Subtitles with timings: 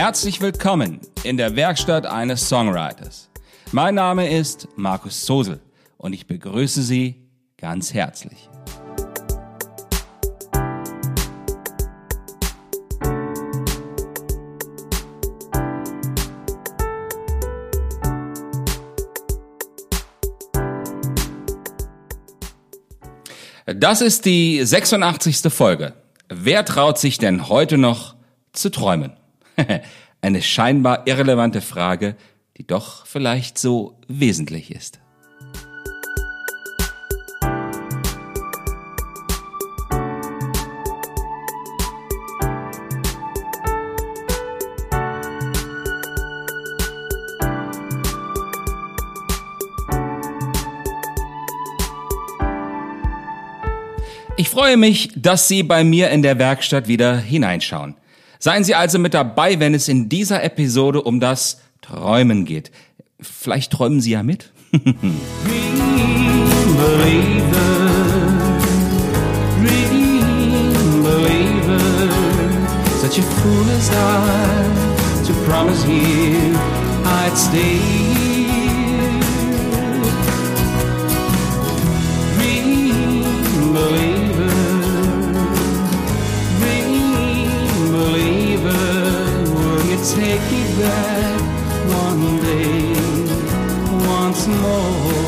[0.00, 3.30] Herzlich willkommen in der Werkstatt eines Songwriters.
[3.72, 5.58] Mein Name ist Markus Sosel
[5.96, 7.16] und ich begrüße Sie
[7.56, 8.48] ganz herzlich.
[23.66, 25.52] Das ist die 86.
[25.52, 25.94] Folge.
[26.28, 28.14] Wer traut sich denn heute noch
[28.52, 29.17] zu träumen?
[30.20, 32.16] Eine scheinbar irrelevante Frage,
[32.56, 35.00] die doch vielleicht so wesentlich ist.
[54.36, 57.96] Ich freue mich, dass Sie bei mir in der Werkstatt wieder hineinschauen.
[58.38, 62.70] Seien Sie also mit dabei, wenn es in dieser Episode um das Träumen geht.
[63.20, 64.52] Vielleicht träumen Sie ja mit.
[73.00, 76.54] Such a fool as I to promise you
[77.04, 78.17] I'd stay
[90.28, 91.40] take me back
[92.04, 92.94] one day
[94.06, 95.18] once more.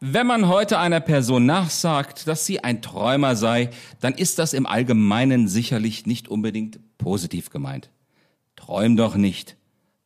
[0.00, 3.70] Wenn man heute einer Person nachsagt, dass sie ein Träumer sei,
[4.00, 7.90] dann ist das im Allgemeinen sicherlich nicht unbedingt positiv gemeint.
[8.56, 9.56] Träum doch nicht.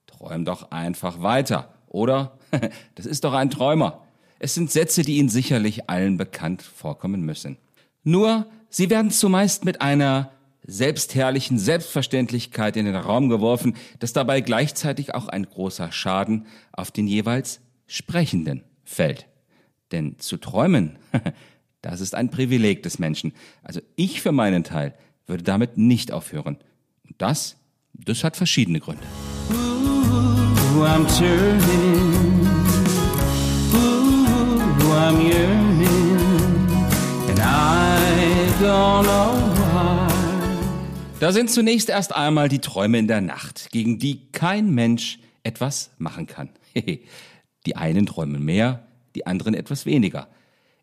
[0.06, 1.72] Träum doch einfach weiter.
[1.86, 2.38] Oder?
[2.94, 4.02] Das ist doch ein Träumer.
[4.38, 7.56] Es sind Sätze, die Ihnen sicherlich allen bekannt vorkommen müssen.
[8.04, 10.30] Nur, sie werden zumeist mit einer
[10.68, 17.08] selbstherrlichen Selbstverständlichkeit in den Raum geworfen, dass dabei gleichzeitig auch ein großer Schaden auf den
[17.08, 19.26] jeweils Sprechenden fällt.
[19.90, 20.98] Denn zu träumen,
[21.82, 23.32] das ist ein Privileg des Menschen.
[23.62, 24.94] Also ich für meinen Teil
[25.26, 26.58] würde damit nicht aufhören.
[27.06, 27.56] Und das,
[27.94, 29.02] das hat verschiedene Gründe.
[29.50, 32.46] Ooh, I'm turning.
[33.72, 35.57] Ooh, I'm
[41.20, 45.90] da sind zunächst erst einmal die Träume in der Nacht, gegen die kein Mensch etwas
[45.98, 46.50] machen kann.
[47.66, 50.28] die einen träumen mehr, die anderen etwas weniger.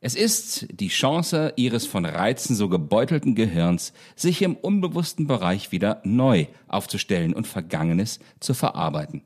[0.01, 6.01] Es ist die Chance ihres von Reizen so gebeutelten Gehirns, sich im unbewussten Bereich wieder
[6.03, 9.23] neu aufzustellen und Vergangenes zu verarbeiten.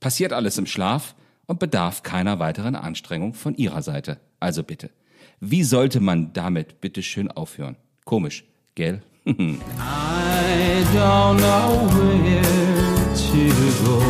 [0.00, 1.14] Passiert alles im Schlaf
[1.46, 4.18] und bedarf keiner weiteren Anstrengung von ihrer Seite.
[4.40, 4.90] Also bitte,
[5.40, 7.76] wie sollte man damit bitte schön aufhören?
[8.04, 8.44] Komisch,
[8.76, 9.02] gell?
[9.26, 12.42] I don't know where
[13.14, 13.48] to
[13.84, 14.02] go.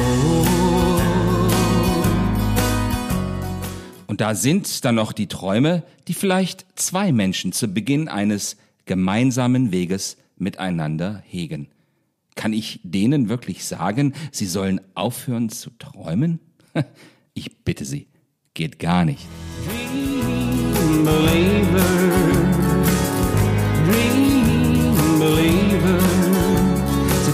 [4.09, 9.71] Und da sind dann noch die Träume, die vielleicht zwei Menschen zu Beginn eines gemeinsamen
[9.71, 11.69] Weges miteinander hegen.
[12.35, 16.41] Kann ich denen wirklich sagen, sie sollen aufhören zu träumen?
[17.37, 18.07] Ich bitte Sie,
[18.55, 19.27] geht gar nicht.
[21.05, 22.24] Dream,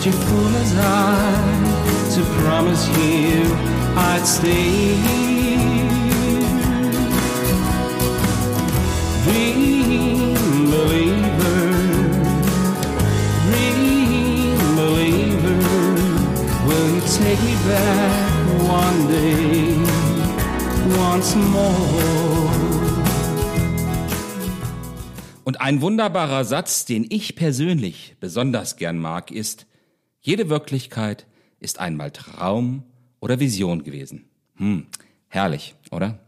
[0.00, 1.30] such a fool as I
[2.14, 3.44] to promise you
[3.96, 4.96] I'd stay
[9.24, 11.60] Dream believer,
[13.44, 15.58] dream believer,
[16.66, 18.12] will you take me back
[18.66, 19.76] one day
[20.96, 22.50] once more?
[25.44, 29.66] Und ein wunderbarer Satz, den ich persönlich besonders gern mag, ist,
[30.20, 31.26] jede Wirklichkeit
[31.60, 32.84] ist einmal Traum
[33.20, 34.26] oder Vision gewesen.
[34.56, 34.86] Hm,
[35.28, 36.18] herrlich, oder?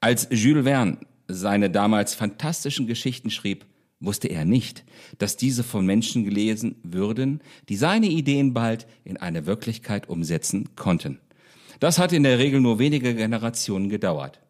[0.00, 0.98] Als Jules Verne
[1.28, 3.66] seine damals fantastischen Geschichten schrieb,
[3.98, 4.84] wusste er nicht,
[5.18, 11.18] dass diese von Menschen gelesen würden, die seine Ideen bald in eine Wirklichkeit umsetzen konnten.
[11.80, 14.40] Das hat in der Regel nur wenige Generationen gedauert.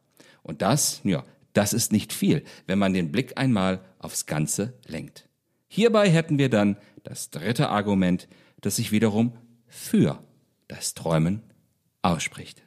[0.42, 5.28] Und das, ja, das ist nicht viel, wenn man den Blick einmal aufs Ganze lenkt.
[5.68, 8.28] Hierbei hätten wir dann das dritte Argument,
[8.66, 9.32] das sich wiederum
[9.68, 10.18] für
[10.66, 11.44] das Träumen
[12.02, 12.64] ausspricht.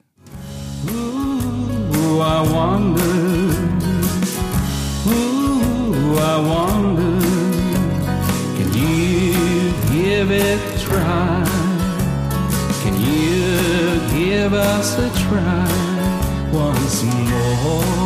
[0.88, 3.04] Ooh, I wonder,
[5.06, 7.22] ooh, I wonder,
[8.58, 11.44] can you give it a try?
[12.82, 15.68] Can you give us a try
[16.54, 18.00] once more?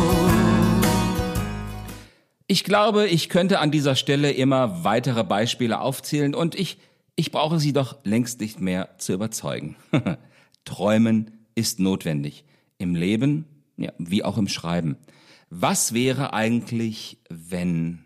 [2.48, 6.78] Ich glaube, ich könnte an dieser Stelle immer weitere Beispiele aufzählen und ich,
[7.16, 9.76] ich brauche Sie doch längst nicht mehr zu überzeugen.
[10.64, 12.44] Träumen ist notwendig.
[12.78, 13.44] Im Leben,
[13.76, 14.96] ja, wie auch im Schreiben.
[15.50, 18.04] Was wäre eigentlich, wenn?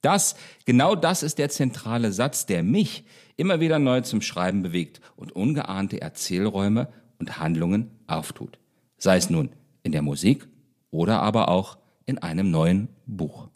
[0.00, 3.04] Das, genau das ist der zentrale Satz, der mich
[3.36, 6.88] immer wieder neu zum Schreiben bewegt und ungeahnte Erzählräume
[7.18, 8.58] und Handlungen auftut.
[8.96, 9.50] Sei es nun
[9.82, 10.48] in der Musik
[10.90, 13.48] oder aber auch in einem neuen Buch.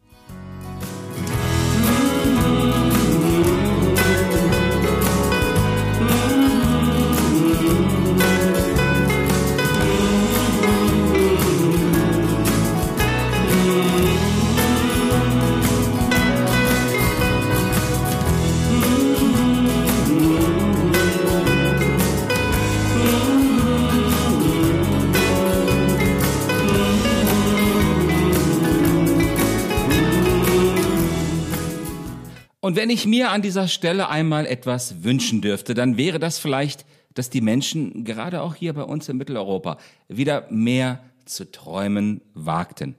[32.72, 36.86] Und wenn ich mir an dieser Stelle einmal etwas wünschen dürfte, dann wäre das vielleicht,
[37.12, 39.76] dass die Menschen, gerade auch hier bei uns in Mitteleuropa,
[40.08, 42.94] wieder mehr zu träumen wagten.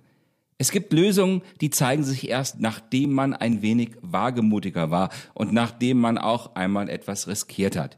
[0.60, 6.00] Es gibt Lösungen, die zeigen sich erst, nachdem man ein wenig wagemutiger war und nachdem
[6.00, 7.98] man auch einmal etwas riskiert hat.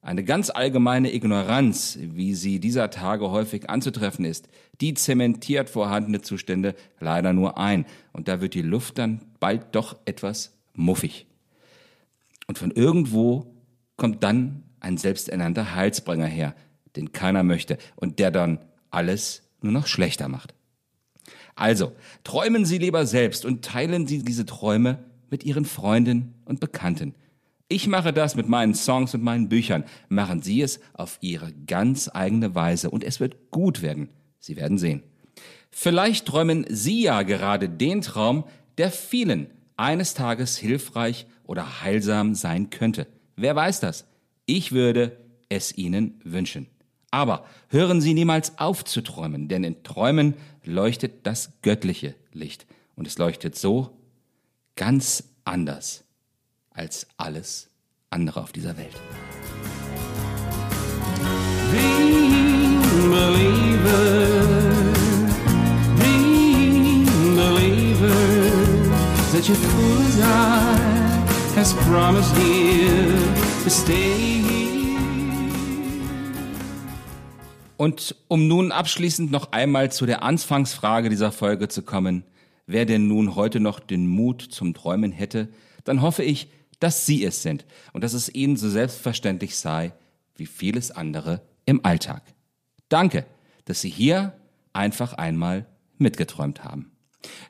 [0.00, 4.48] Eine ganz allgemeine Ignoranz, wie sie dieser Tage häufig anzutreffen ist,
[4.80, 7.86] die zementiert vorhandene Zustände leider nur ein.
[8.12, 11.26] Und da wird die Luft dann bald doch etwas muffig.
[12.46, 13.54] Und von irgendwo
[13.96, 16.54] kommt dann ein selbsternannter Heilsbringer her,
[16.96, 18.58] den keiner möchte und der dann
[18.90, 20.54] alles nur noch schlechter macht.
[21.54, 21.92] Also,
[22.24, 27.14] träumen Sie lieber selbst und teilen Sie diese Träume mit Ihren Freunden und Bekannten.
[27.68, 29.84] Ich mache das mit meinen Songs und meinen Büchern.
[30.08, 34.10] Machen Sie es auf Ihre ganz eigene Weise und es wird gut werden.
[34.40, 35.02] Sie werden sehen.
[35.70, 38.44] Vielleicht träumen Sie ja gerade den Traum,
[38.76, 39.46] der vielen
[39.76, 43.06] eines Tages hilfreich oder heilsam sein könnte.
[43.36, 44.06] Wer weiß das?
[44.46, 46.66] Ich würde es Ihnen wünschen.
[47.10, 50.34] Aber hören Sie niemals auf zu träumen, denn in Träumen
[50.64, 52.66] leuchtet das göttliche Licht.
[52.96, 53.98] Und es leuchtet so
[54.76, 56.04] ganz anders
[56.70, 57.68] als alles
[58.10, 58.94] andere auf dieser Welt.
[61.72, 62.12] Be
[63.10, 64.11] believer.
[69.42, 73.12] That your fool's eye has promised dear
[73.64, 74.42] to stay
[77.76, 82.22] Und um nun abschließend noch einmal zu der Anfangsfrage dieser Folge zu kommen,
[82.66, 85.48] wer denn nun heute noch den Mut zum Träumen hätte,
[85.82, 86.48] dann hoffe ich,
[86.78, 89.92] dass Sie es sind und dass es Ihnen so selbstverständlich sei
[90.36, 92.22] wie vieles andere im Alltag.
[92.88, 93.26] Danke,
[93.64, 94.34] dass Sie hier
[94.72, 95.66] einfach einmal
[95.98, 96.92] mitgeträumt haben.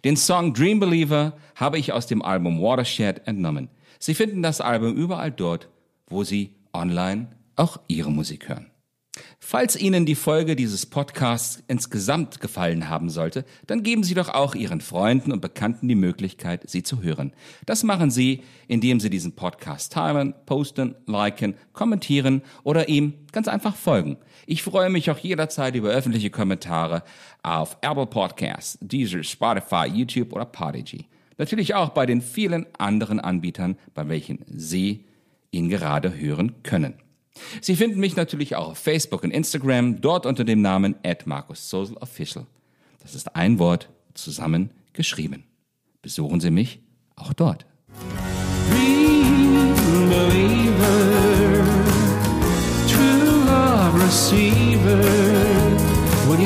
[0.05, 3.69] Den Song Dream Believer habe ich aus dem Album Watershed entnommen.
[3.99, 5.69] Sie finden das Album überall dort,
[6.09, 8.72] wo Sie online auch Ihre Musik hören.
[9.45, 14.55] Falls Ihnen die Folge dieses Podcasts insgesamt gefallen haben sollte, dann geben Sie doch auch
[14.55, 17.33] Ihren Freunden und Bekannten die Möglichkeit, sie zu hören.
[17.67, 23.75] Das machen Sie, indem Sie diesen Podcast teilen, posten, liken, kommentieren oder ihm ganz einfach
[23.75, 24.17] folgen.
[24.47, 27.03] Ich freue mich auch jederzeit über öffentliche Kommentare
[27.43, 31.09] auf Apple Podcasts, Deezer, Spotify, YouTube oder Podigy.
[31.37, 35.05] Natürlich auch bei den vielen anderen Anbietern, bei welchen Sie
[35.51, 36.95] ihn gerade hören können.
[37.61, 42.47] Sie finden mich natürlich auch auf Facebook und Instagram, dort unter dem Namen @markussosel_official.
[43.01, 45.45] Das ist ein Wort zusammen geschrieben.
[46.03, 46.81] Besuchen Sie mich
[47.17, 47.67] auch dort.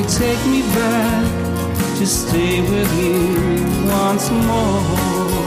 [0.07, 5.46] Take me back to stay with you once more?